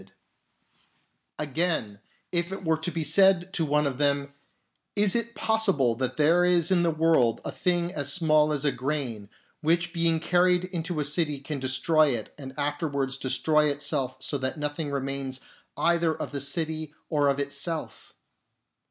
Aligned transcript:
58 0.01 0.09
WEAKNESS 0.09 0.21
OF 0.21 1.43
LEARNED 1.45 1.57
MEN 1.57 1.63
Again, 1.63 1.99
if 2.31 2.51
it 2.51 2.65
were 2.65 2.77
to 2.77 2.89
be 2.91 3.03
said 3.03 3.53
to 3.53 3.63
one 3.63 3.85
of 3.85 3.99
them," 3.99 4.33
Is 4.95 5.15
it 5.15 5.35
possible 5.35 5.93
that 5.93 6.17
there 6.17 6.43
is 6.43 6.71
in 6.71 6.81
the 6.81 6.89
world 6.89 7.39
a 7.45 7.51
thing 7.51 7.93
as 7.93 8.11
small 8.11 8.51
as 8.51 8.65
a 8.65 8.71
grain, 8.71 9.29
which 9.61 9.93
being 9.93 10.19
carried 10.19 10.63
into 10.63 10.99
a 10.99 11.05
city 11.05 11.37
can 11.39 11.59
destroy 11.59 12.07
it 12.17 12.33
and 12.39 12.55
afterwards 12.57 13.15
destroy 13.19 13.65
itself 13.67 14.19
so 14.23 14.39
that 14.39 14.57
nothing 14.57 14.89
remains 14.89 15.39
either 15.77 16.15
of 16.15 16.31
the 16.31 16.41
city 16.41 16.95
or 17.11 17.27
of 17.29 17.39
itself? 17.39 18.15